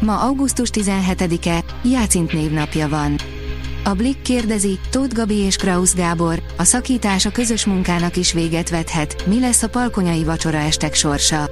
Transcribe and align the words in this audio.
Ma 0.00 0.20
augusztus 0.20 0.68
17-e, 0.72 1.64
Jácint 1.84 2.32
névnapja 2.32 2.88
van. 2.88 3.14
A 3.84 3.94
Blick 3.94 4.22
kérdezi, 4.22 4.78
Tóth 4.90 5.14
Gabi 5.14 5.34
és 5.34 5.56
Krausz 5.56 5.94
Gábor, 5.94 6.42
a 6.56 6.64
szakítás 6.64 7.26
a 7.26 7.30
közös 7.30 7.66
munkának 7.66 8.16
is 8.16 8.32
véget 8.32 8.70
vethet, 8.70 9.26
mi 9.26 9.40
lesz 9.40 9.62
a 9.62 9.68
palkonyai 9.68 10.24
vacsora 10.24 10.58
estek 10.58 10.94
sorsa. 10.94 11.50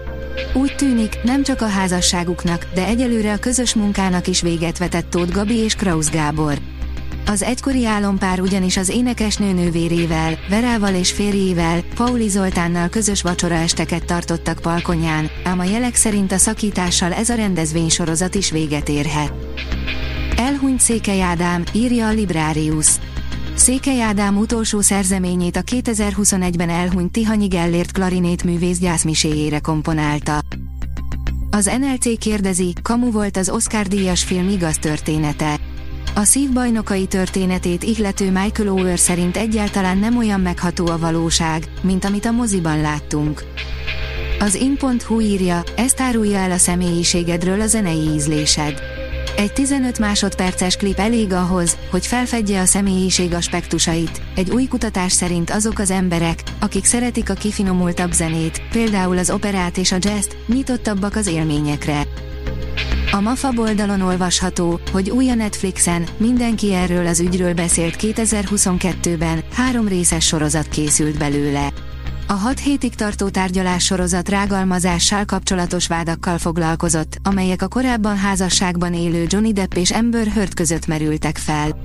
Úgy 0.54 0.74
tűnik, 0.76 1.22
nem 1.22 1.42
csak 1.42 1.60
a 1.60 1.68
házasságuknak, 1.68 2.66
de 2.74 2.86
egyelőre 2.86 3.32
a 3.32 3.38
közös 3.38 3.74
munkának 3.74 4.26
is 4.26 4.40
véget 4.40 4.78
vetett 4.78 5.10
Tóth 5.10 5.32
Gabi 5.32 5.56
és 5.56 5.74
Krausz 5.74 6.10
Gábor. 6.10 6.58
Az 7.28 7.42
egykori 7.42 7.86
álompár 7.86 8.40
ugyanis 8.40 8.76
az 8.76 8.88
énekesnő 8.88 9.52
nővérével, 9.52 10.38
Verával 10.48 10.94
és 10.94 11.12
férjével, 11.12 11.82
Pauli 11.94 12.28
Zoltánnal 12.28 12.88
közös 12.88 13.22
esteket 13.50 14.04
tartottak 14.04 14.58
Palkonyán, 14.58 15.30
ám 15.44 15.58
a 15.58 15.64
jelek 15.64 15.94
szerint 15.94 16.32
a 16.32 16.38
szakítással 16.38 17.12
ez 17.12 17.28
a 17.28 17.34
rendezvénysorozat 17.34 18.34
is 18.34 18.50
véget 18.50 18.88
érhet. 18.88 19.32
Elhunyt 20.36 20.80
Székely 20.80 21.22
Ádám, 21.22 21.64
írja 21.72 22.06
a 22.06 22.12
Librarius. 22.12 22.86
Székely 23.54 24.02
Ádám 24.02 24.36
utolsó 24.36 24.80
szerzeményét 24.80 25.56
a 25.56 25.62
2021-ben 25.62 26.70
elhunyt 26.70 27.12
Tihanyi 27.12 27.46
Gellért 27.46 27.92
klarinét 27.92 28.44
művész 28.44 28.78
gyászmiséjére 28.78 29.58
komponálta. 29.58 30.40
Az 31.50 31.70
NLC 31.78 32.18
kérdezi, 32.18 32.72
kamu 32.82 33.10
volt 33.10 33.36
az 33.36 33.48
Oscar-díjas 33.50 34.24
film 34.24 34.48
igaz 34.48 34.76
története. 34.76 35.58
A 36.18 36.24
szívbajnokai 36.24 37.06
történetét 37.06 37.82
ihlető 37.82 38.30
Michael 38.30 38.68
Ower 38.68 38.98
szerint 38.98 39.36
egyáltalán 39.36 39.98
nem 39.98 40.16
olyan 40.16 40.40
megható 40.40 40.86
a 40.86 40.98
valóság, 40.98 41.70
mint 41.80 42.04
amit 42.04 42.24
a 42.24 42.30
moziban 42.30 42.80
láttunk. 42.80 43.42
Az 44.38 44.54
in.hu 44.54 45.20
írja, 45.20 45.62
ezt 45.76 46.00
árulja 46.00 46.38
el 46.38 46.50
a 46.50 46.56
személyiségedről 46.56 47.60
a 47.60 47.66
zenei 47.66 48.08
ízlésed. 48.14 48.82
Egy 49.36 49.52
15 49.52 49.98
másodperces 49.98 50.76
klip 50.76 50.98
elég 50.98 51.32
ahhoz, 51.32 51.76
hogy 51.90 52.06
felfedje 52.06 52.60
a 52.60 52.64
személyiség 52.64 53.34
aspektusait. 53.34 54.22
Egy 54.34 54.50
új 54.50 54.66
kutatás 54.66 55.12
szerint 55.12 55.50
azok 55.50 55.78
az 55.78 55.90
emberek, 55.90 56.42
akik 56.60 56.84
szeretik 56.84 57.30
a 57.30 57.34
kifinomultabb 57.34 58.12
zenét, 58.12 58.62
például 58.70 59.18
az 59.18 59.30
operát 59.30 59.76
és 59.76 59.92
a 59.92 59.98
jazzt, 60.00 60.36
nyitottabbak 60.46 61.16
az 61.16 61.26
élményekre. 61.26 62.06
A 63.10 63.20
MAFA 63.20 63.52
oldalon 63.56 64.00
olvasható, 64.00 64.80
hogy 64.92 65.10
új 65.10 65.30
a 65.30 65.34
Netflixen, 65.34 66.06
mindenki 66.16 66.74
erről 66.74 67.06
az 67.06 67.20
ügyről 67.20 67.54
beszélt 67.54 67.96
2022-ben, 67.98 69.44
három 69.52 69.88
részes 69.88 70.26
sorozat 70.26 70.68
készült 70.68 71.18
belőle. 71.18 71.72
A 72.26 72.32
hat 72.32 72.58
hétig 72.58 72.94
tartó 72.94 73.28
tárgyalás 73.28 73.84
sorozat 73.84 74.28
rágalmazással 74.28 75.24
kapcsolatos 75.24 75.86
vádakkal 75.86 76.38
foglalkozott, 76.38 77.16
amelyek 77.22 77.62
a 77.62 77.68
korábban 77.68 78.16
házasságban 78.16 78.94
élő 78.94 79.24
Johnny 79.28 79.52
Depp 79.52 79.74
és 79.74 79.90
Amber 79.90 80.26
Heard 80.26 80.54
között 80.54 80.86
merültek 80.86 81.36
fel. 81.36 81.78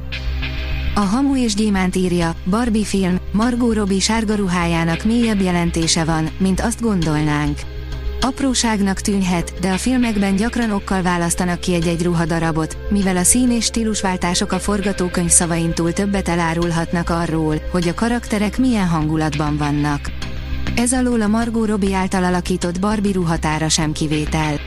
A 0.96 1.00
Hamu 1.00 1.38
és 1.38 1.54
Gyémánt 1.54 1.96
írja, 1.96 2.36
Barbie 2.50 2.86
film, 2.86 3.18
Margot 3.32 3.76
Robbie 3.76 4.00
sárga 4.00 4.36
ruhájának 4.36 5.04
mélyebb 5.04 5.42
jelentése 5.42 6.04
van, 6.04 6.30
mint 6.38 6.62
azt 6.62 6.82
gondolnánk. 6.82 7.60
Apróságnak 8.24 9.00
tűnhet, 9.02 9.54
de 9.60 9.72
a 9.72 9.78
filmekben 9.78 10.36
gyakran 10.36 10.72
okkal 10.72 11.02
választanak 11.02 11.60
ki 11.60 11.74
egy-egy 11.74 12.04
ruhadarabot, 12.04 12.78
mivel 12.90 13.18
a 13.18 13.24
szín 13.24 13.52
és 13.52 13.66
stílusváltások 13.66 14.52
a 14.52 14.60
forgatókönyv 14.60 15.30
szavain 15.30 15.74
túl 15.74 15.94
többet 15.94 16.28
elárulhatnak 16.28 17.10
arról, 17.10 17.56
hogy 17.72 17.88
a 17.88 17.94
karakterek 17.94 18.58
milyen 18.58 18.88
hangulatban 18.88 19.58
vannak. 19.58 20.12
Ez 20.76 20.94
alól 20.94 21.22
a 21.22 21.28
Margot 21.28 21.68
Robbie 21.68 21.98
által 21.98 22.24
alakított 22.24 22.80
Barbie 22.80 23.14
ruhatára 23.14 23.70
sem 23.70 23.92
kivétel. 23.92 24.60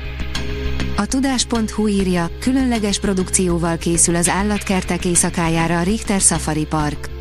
A 0.97 1.06
tudás.hu 1.06 1.88
írja, 1.88 2.31
különleges 2.41 2.99
produkcióval 2.99 3.77
készül 3.77 4.17
az 4.17 4.28
állatkertek 4.28 5.05
éjszakájára 5.05 5.78
a 5.78 5.83
Richter 5.83 6.21
Safari 6.21 6.67
Park. 6.67 7.16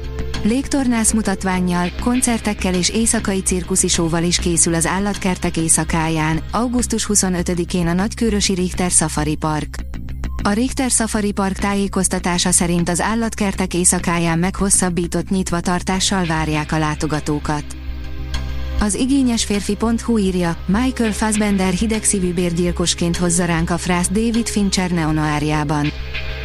Légtornász 0.45 1.11
mutatványjal, 1.11 1.89
koncertekkel 2.01 2.73
és 2.73 2.89
éjszakai 2.89 3.41
cirkuszisóval 3.41 4.23
is 4.23 4.37
készül 4.37 4.73
az 4.73 4.85
állatkertek 4.85 5.57
éjszakáján, 5.57 6.43
augusztus 6.51 7.09
25-én 7.13 7.87
a 7.87 7.93
Nagykőrösi 7.93 8.53
Richter 8.53 8.91
Safari 8.91 9.35
Park. 9.35 9.75
A 10.43 10.51
Richter 10.51 10.89
Safari 10.89 11.31
Park 11.31 11.57
tájékoztatása 11.57 12.51
szerint 12.51 12.89
az 12.89 13.01
állatkertek 13.01 13.73
éjszakáján 13.73 14.39
meghosszabbított 14.39 15.29
nyitvatartással 15.29 16.25
várják 16.25 16.71
a 16.71 16.77
látogatókat. 16.77 17.84
Az 18.79 18.95
igényes 18.95 19.43
férfi.hu 19.43 20.17
írja, 20.17 20.57
Michael 20.65 21.11
Fassbender 21.11 21.73
hidegszívű 21.73 22.33
bérgyilkosként 22.33 23.17
hozza 23.17 23.45
ránk 23.45 23.69
a 23.69 23.77
frász 23.77 24.09
David 24.09 24.47
Fincher 24.47 24.91
neonoárjában. 24.91 25.91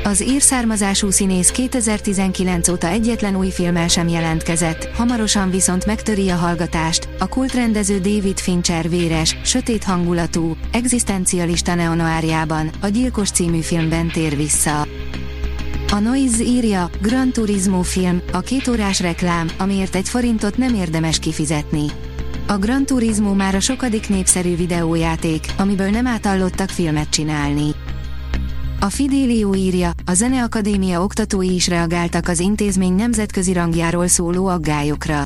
Az 0.04 0.22
ír 0.22 0.42
származású 0.42 1.10
színész 1.10 1.50
2019 1.50 2.68
óta 2.68 2.88
egyetlen 2.88 3.36
új 3.36 3.50
filmmel 3.50 3.88
sem 3.88 4.08
jelentkezett, 4.08 4.88
hamarosan 4.94 5.50
viszont 5.50 5.86
megtöri 5.86 6.28
a 6.28 6.36
hallgatást, 6.36 7.08
a 7.18 7.28
kultrendező 7.28 7.98
David 7.98 8.38
Fincher 8.38 8.88
véres, 8.88 9.36
sötét 9.44 9.84
hangulatú, 9.84 10.56
egzisztencialista 10.72 11.74
neonoárjában, 11.74 12.70
a 12.80 12.88
Gyilkos 12.88 13.30
című 13.30 13.60
filmben 13.60 14.08
tér 14.08 14.36
vissza. 14.36 14.86
A 15.92 15.98
Noise 15.98 16.42
írja, 16.42 16.90
Gran 17.00 17.32
Turismo 17.32 17.82
film, 17.82 18.22
a 18.32 18.40
kétórás 18.40 19.00
reklám, 19.00 19.48
amiért 19.58 19.94
egy 19.94 20.08
forintot 20.08 20.56
nem 20.56 20.74
érdemes 20.74 21.18
kifizetni. 21.18 21.84
A 22.46 22.58
Gran 22.58 22.86
Turismo 22.86 23.34
már 23.34 23.54
a 23.54 23.60
sokadik 23.60 24.08
népszerű 24.08 24.56
videójáték, 24.56 25.46
amiből 25.58 25.90
nem 25.90 26.06
átallottak 26.06 26.68
filmet 26.68 27.08
csinálni. 27.08 27.74
A 28.80 28.90
Fidelio 28.90 29.54
írja, 29.54 29.90
a 30.04 30.14
Zeneakadémia 30.14 31.02
oktatói 31.02 31.54
is 31.54 31.68
reagáltak 31.68 32.28
az 32.28 32.40
intézmény 32.40 32.94
nemzetközi 32.94 33.52
rangjáról 33.52 34.06
szóló 34.06 34.46
aggályokra. 34.46 35.22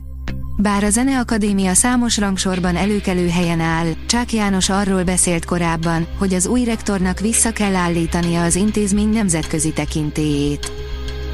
Bár 0.57 0.85
a 0.85 0.91
Zeneakadémia 0.91 1.75
számos 1.75 2.19
rangsorban 2.19 2.77
előkelő 2.77 3.29
helyen 3.29 3.61
áll, 3.61 3.87
Csák 4.07 4.33
János 4.33 4.69
arról 4.69 5.03
beszélt 5.05 5.45
korábban, 5.45 6.07
hogy 6.19 6.35
az 6.35 6.47
új 6.47 6.65
rektornak 6.65 7.21
vissza 7.21 7.53
kell 7.53 7.75
állítania 7.75 8.43
az 8.43 8.57
intézmény 8.57 9.09
nemzetközi 9.09 9.73
tekintélyét. 9.73 10.73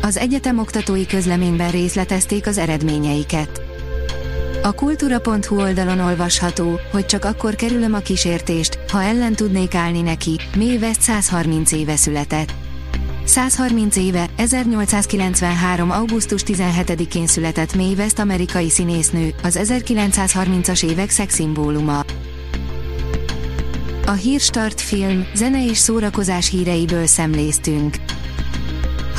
Az 0.03 0.17
egyetem 0.17 0.59
oktatói 0.59 1.07
közleményben 1.07 1.71
részletezték 1.71 2.47
az 2.47 2.59
eredményeiket. 2.59 3.60
A 4.63 4.73
kultúra.hu 4.73 5.61
oldalon 5.61 6.01
olvasható, 6.01 6.81
hogy 6.91 7.07
csak 7.07 7.25
akkor 7.25 7.55
kerülöm 7.55 7.95
a 7.95 7.99
kísértést, 7.99 8.79
ha 8.89 9.03
ellen 9.03 9.35
tudnék 9.35 9.75
állni 9.75 10.01
neki, 10.01 10.39
May 10.57 10.77
West 10.77 11.01
130 11.01 11.73
éve 11.73 11.97
született. 11.97 12.55
130 13.25 13.97
éve, 13.97 14.27
1893. 14.37 15.91
augusztus 15.91 16.43
17-én 16.47 17.27
született 17.27 17.75
Mae 17.75 17.93
West 17.97 18.19
amerikai 18.19 18.71
színésznő, 18.71 19.35
az 19.43 19.59
1930-as 19.63 20.85
évek 20.85 21.11
szexszimbóluma. 21.11 22.05
A 24.07 24.13
Hírstart 24.13 24.81
film, 24.81 25.27
zene 25.35 25.65
és 25.65 25.79
szórakozás 25.79 26.51
híreiből 26.51 27.07
szemléztünk. 27.07 27.97